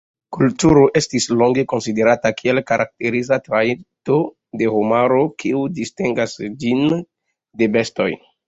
[0.35, 4.17] Kulturo estis longe konsiderata kiel karakteriza trajto
[4.63, 6.85] de homaro, kiu distingas ĝin
[7.63, 8.13] de bestoj.